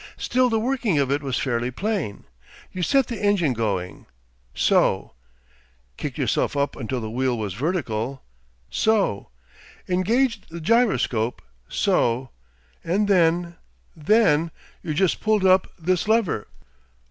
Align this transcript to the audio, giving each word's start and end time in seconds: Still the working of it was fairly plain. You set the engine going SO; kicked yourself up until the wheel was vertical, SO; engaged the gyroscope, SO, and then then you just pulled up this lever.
Still 0.17 0.49
the 0.49 0.59
working 0.59 0.97
of 0.97 1.11
it 1.11 1.21
was 1.21 1.37
fairly 1.37 1.69
plain. 1.69 2.23
You 2.71 2.81
set 2.81 3.05
the 3.05 3.23
engine 3.23 3.53
going 3.53 4.07
SO; 4.55 5.13
kicked 5.95 6.17
yourself 6.17 6.57
up 6.57 6.75
until 6.75 6.99
the 6.99 7.11
wheel 7.11 7.37
was 7.37 7.53
vertical, 7.53 8.23
SO; 8.71 9.29
engaged 9.87 10.49
the 10.49 10.59
gyroscope, 10.59 11.43
SO, 11.69 12.31
and 12.83 13.07
then 13.07 13.57
then 13.95 14.49
you 14.81 14.95
just 14.95 15.21
pulled 15.21 15.45
up 15.45 15.67
this 15.77 16.07
lever. 16.07 16.47